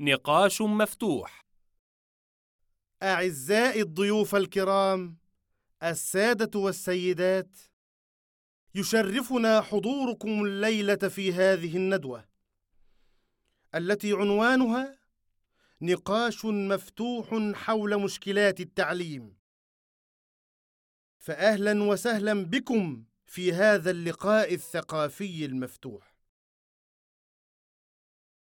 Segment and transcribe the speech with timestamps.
[0.00, 1.46] نقاش مفتوح.
[3.02, 5.18] أعزائي الضيوف الكرام
[5.82, 7.58] السادة والسيدات
[8.74, 12.28] يشرفنا حضوركم الليلة في هذه الندوة
[13.74, 14.98] التي عنوانها
[15.80, 19.36] نقاش مفتوح حول مشكلات التعليم.
[21.18, 26.09] فأهلا وسهلا بكم في هذا اللقاء الثقافي المفتوح.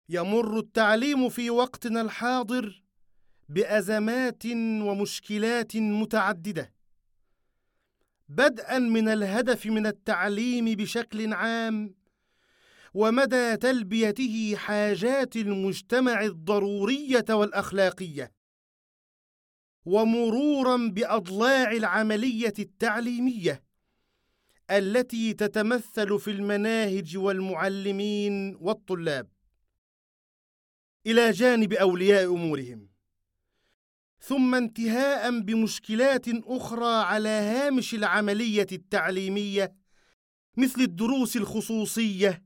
[0.09, 2.83] يمر التعليم في وقتنا الحاضر
[3.49, 4.45] بأزمات
[4.81, 6.73] ومشكلات متعددة.
[8.29, 11.95] بدءا من الهدف من التعليم بشكل عام
[12.93, 18.31] ومدى تلبيته حاجات المجتمع الضرورية والأخلاقية.
[19.85, 23.63] ومرورا بأضلاع العملية التعليمية
[24.71, 29.32] التي تتمثل في المناهج والمعلمين والطلاب.
[31.05, 32.89] إلى جانب أولياء أمورهم.
[34.19, 39.75] ثم انتهاء بمشكلات أخرى على هامش العملية التعليمية
[40.57, 42.43] مثل الدروس الخصوصية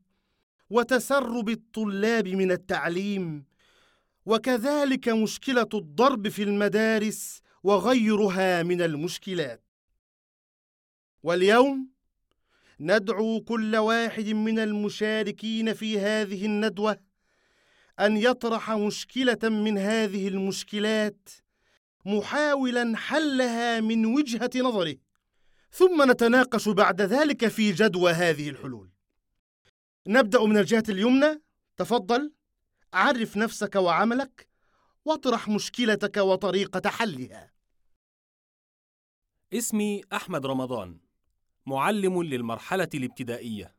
[0.69, 3.45] وتسرب الطلاب من التعليم
[4.25, 9.63] وكذلك مشكلة الضرب في المدارس وغيرها من المشكلات.
[11.23, 11.89] واليوم
[12.79, 17.06] ندعو كل واحد من المشاركين في هذه الندوة
[17.99, 21.29] أن يطرح مشكلة من هذه المشكلات
[22.05, 24.95] محاولا حلها من وجهة نظره
[25.71, 28.89] ثم نتناقش بعد ذلك في جدوى هذه الحلول.
[30.07, 31.41] نبدأ من الجهة اليمنى.
[31.77, 32.33] تفضل
[32.93, 34.47] عرف نفسك وعملك
[35.05, 37.51] واطرح مشكلتك وطريقة حلها.
[39.53, 40.99] اسمي أحمد رمضان
[41.65, 43.75] معلم للمرحلة الابتدائية.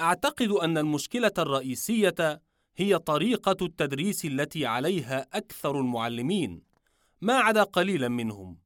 [0.00, 2.42] أعتقد أن المشكلة الرئيسية
[2.80, 6.62] هي طريقة التدريس التي عليها أكثر المعلمين
[7.20, 8.58] ما عدا قليلا منهم.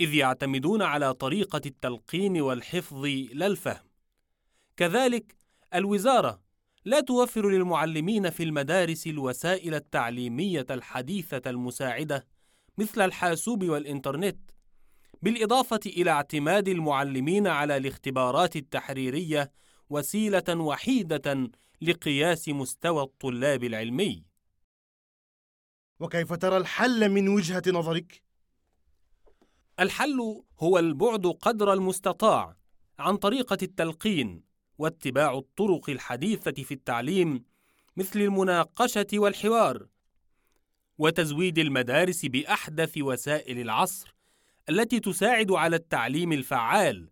[0.00, 3.88] إذ يعتمدون على طريقة التلقين والحفظ لا الفهم.
[4.76, 5.36] كذلك
[5.74, 6.40] الوزارة
[6.84, 12.26] لا توفر للمعلمين في المدارس الوسائل التعليمية الحديثة المساعدة
[12.78, 14.38] مثل الحاسوب والإنترنت
[15.22, 19.52] بالإضافة إلى اعتماد المعلمين على الاختبارات التحريرية
[19.90, 21.50] وسيلة وحيدة
[21.82, 24.24] لقياس مستوى الطلاب العلمي.
[26.00, 28.22] وكيف ترى الحل من وجهة نظرك؟
[29.80, 32.56] الحل هو البعد قدر المستطاع
[32.98, 34.42] عن طريقة التلقين
[34.78, 37.44] واتباع الطرق الحديثة في التعليم
[37.96, 39.86] مثل المناقشة والحوار
[40.98, 44.14] وتزويد المدارس بأحدث وسائل العصر
[44.68, 47.10] التي تساعد على التعليم الفعال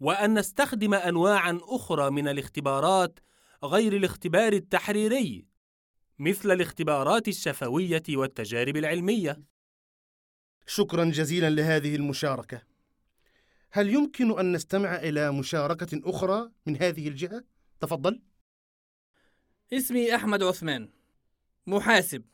[0.00, 3.20] وأن نستخدم أنواعًا أخرى من الاختبارات
[3.64, 5.46] غير الاختبار التحريري
[6.18, 9.42] مثل الاختبارات الشفوية والتجارب العلمية.
[10.66, 12.62] شكرا جزيلا لهذه المشاركة.
[13.70, 17.44] هل يمكن أن نستمع إلى مشاركة أخرى من هذه الجهة؟
[17.80, 18.22] تفضل.
[19.72, 20.88] اسمي أحمد عثمان
[21.66, 22.24] محاسب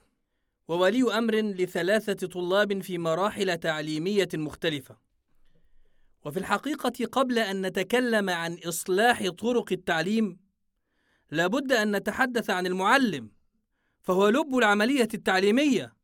[0.68, 4.96] وولي أمر لثلاثة طلاب في مراحل تعليمية مختلفة.
[6.24, 10.47] وفي الحقيقة قبل أن نتكلم عن إصلاح طرق التعليم
[11.30, 13.30] لابد أن نتحدث عن المعلم
[14.02, 15.94] فهو لب العملية التعليمية.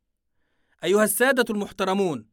[0.83, 2.27] أيها السادة المحترمون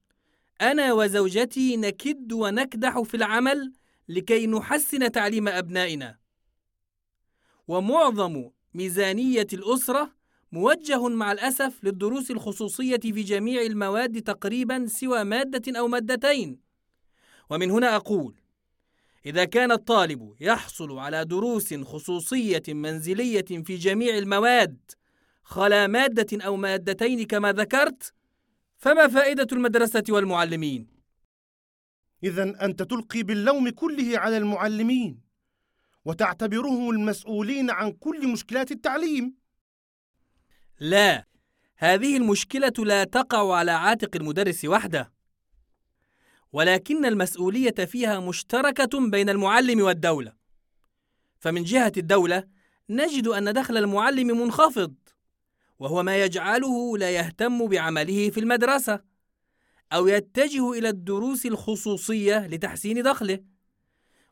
[0.61, 3.73] أنا وزوجتي نكد ونكدح في العمل
[4.09, 6.19] لكي نحسن تعليم أبنائنا.
[7.69, 10.13] ومعظم ميزانية الأسرة
[10.53, 16.61] موجه مع الأسف للدروس الخصوصية في جميع المواد تقريبا سوى مادة أو مادتين.
[17.51, 18.42] ومن هنا أقول
[19.27, 24.91] إذا كان الطالب يحصل على دروس خصوصية منزلية في جميع المواد
[25.43, 28.15] خلا مادة أو مادتين كما ذكرت
[28.79, 30.87] فما فائدة المدرسة والمعلمين؟
[32.25, 35.21] اذا أنت تلقي باللوم كله على المعلمين
[36.05, 39.35] وتعتبرهم المسؤولين عن كل مشكلات التعليم
[40.81, 41.27] لا
[41.77, 45.13] هذه المشكلة لا تقع على عاتق المدرس وحده
[46.53, 50.33] ولكن المسؤولية فيها مشتركة بين المعلم والدولة.
[51.39, 52.45] فمن جهة الدولة
[52.91, 54.95] نجد أن دخل المعلم منخفض
[55.79, 59.01] وهو ما يجعله لا يهتم بعمله في المدرسة
[59.93, 63.39] أو يتجه إلى الدروس الخصوصية لتحسين دخله.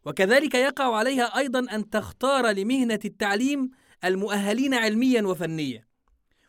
[0.04, 3.70] وكذلك يقع عليها أيضا أن تختار لمهنة التعليم
[4.04, 5.86] المؤهلين علميا وفنيا.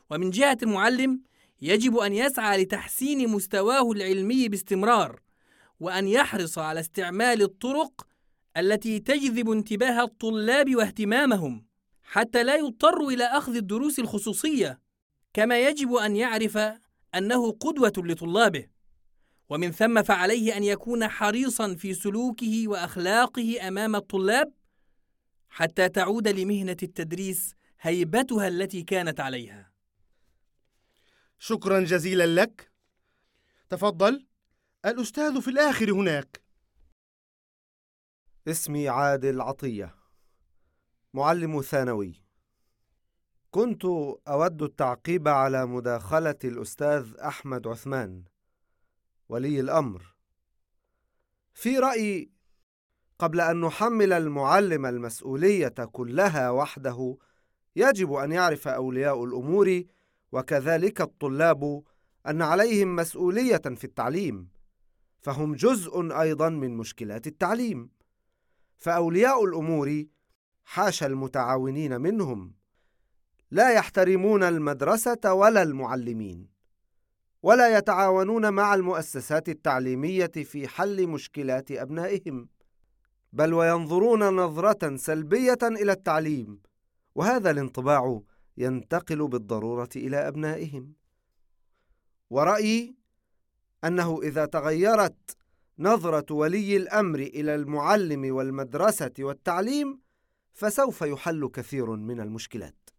[0.09, 1.21] ومن جهة المعلم
[1.61, 5.30] يجب أن يسعى لتحسين مستواه العلمي باستمرار.
[5.81, 8.07] وأن يحرص على استعمال الطرق
[8.57, 11.65] التي تجذب انتباه الطلاب واهتمامهم
[12.03, 14.79] حتى لا يضطر إلى أخذ الدروس الخصوصية
[15.33, 16.57] كما يجب أن يعرف
[17.15, 18.67] أنه قدوة لطلابه.
[19.49, 24.53] ومن ثم فعليه أن يكون حريصا في سلوكه وأخلاقه أمام الطلاب
[25.49, 29.71] حتى تعود لمهنة التدريس هيبتها التي كانت عليها.
[31.39, 32.71] شكرا جزيلا لك.
[33.69, 34.30] تفضل.
[34.85, 36.41] الأستاذ في الآخر هناك.
[38.47, 39.95] اسمي عادل عطية
[41.13, 42.23] معلم ثانوي.
[43.51, 43.85] كنت
[44.27, 48.23] أود التعقيب على مداخلة الأستاذ أحمد عثمان
[49.29, 50.15] ولي الأمر.
[51.53, 52.31] في رأيي
[53.19, 57.17] قبل أن نحمل المعلم المسؤولية كلها وحده
[57.75, 59.83] يجب أن يعرف أولياء الأمور
[60.31, 61.83] وكذلك الطلاب
[62.27, 64.60] أن عليهم مسؤولية في التعليم.
[65.21, 67.89] فهم جزء أيضا من مشكلات التعليم.
[68.77, 70.05] فأولياء الأمور
[70.63, 72.53] حاشا المتعاونين منهم.
[73.51, 76.47] لا يحترمون المدرسة ولا المعلمين
[77.43, 82.49] ولا يتعاونون مع المؤسسات التعليمية في حل مشكلات أبنائهم
[83.33, 86.61] بل وينظرون نظرة سلبية إلى التعليم
[87.15, 88.21] وهذا الانطباع
[88.57, 90.93] ينتقل بالضرورة إلى أبنائهم.
[92.29, 92.95] ورأيي
[93.83, 95.37] أنه إذا تغيرت
[95.79, 99.99] نظرة ولي الأمر إلى المعلم والمدرسة والتعليم
[100.53, 102.89] فسوف يحل كثير من المشكلات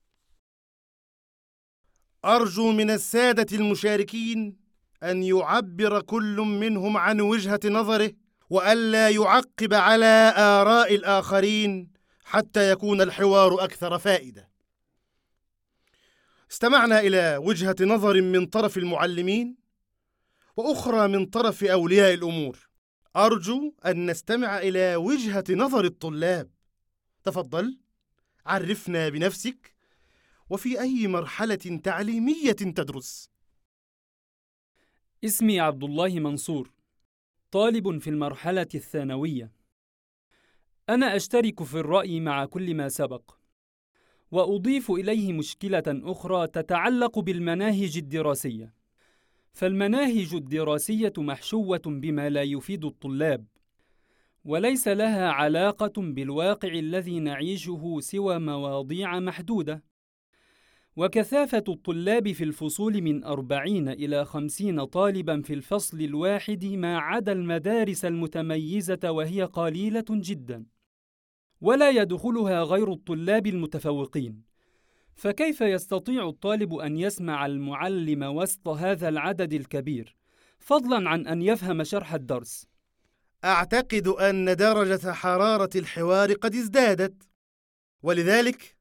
[2.25, 4.57] أرجو من السادة المشاركين
[5.03, 8.13] أن يعبر كل منهم عن وجهة نظره
[8.51, 11.91] وألا يعقب على آراء الآخرين
[12.25, 14.51] حتى يكون الحوار أكثر فائدة.
[16.51, 19.62] استمعنا إلى وجهة نظر من طرف المعلمين
[20.57, 22.69] وأخرى من طرف أولياء الأمور.
[23.17, 26.51] أرجو أن نستمع إلى وجهة نظر الطلاب.
[27.25, 27.79] تفضل
[28.47, 29.75] عرفنا بنفسك
[30.51, 33.31] وفي أي مرحلة تعليمية تدرس؟
[35.25, 36.73] اسمي عبد الله منصور
[37.51, 39.53] طالب في المرحلة الثانوية
[40.89, 43.31] أنا أشترك في الرأي مع كل ما سبق
[44.31, 48.75] وأضيف إليه مشكلة أخرى تتعلق بالمناهج الدراسية
[49.53, 53.47] فالمناهج الدراسية محشوة بما لا يفيد الطلاب
[54.45, 59.85] وليس لها علاقة بالواقع الذي نعيشه سوى مواضيع محدودة.
[60.97, 68.05] وكثافة الطلاب في الفصول من أربعين إلى خمسين طالبا في الفصل الواحد ما عدا المدارس
[68.05, 70.67] المتميزة وهي قليلة جدا.
[71.61, 74.52] ولا يدخلها غير الطلاب المتفوقين.
[75.15, 80.17] فكيف يستطيع الطالب أن يسمع المعلم وسط هذا العدد الكبير؟
[80.59, 82.67] فضلا عن أن يفهم شرح الدرس.
[83.45, 87.23] أعتقد أن درجة حرارة الحوار قد ازدادت.
[88.03, 88.77] ولذلك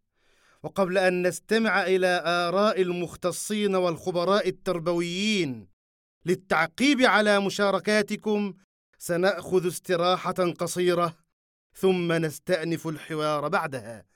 [0.64, 5.68] وقبل أن نستمع إلى آراء المختصين والخبراء التربويين
[6.26, 8.54] للتعقيب على مشاركاتكم
[8.98, 11.18] سنأخذ استراحة قصيرة
[11.74, 14.06] ثم نستأنف الحوار بعدها.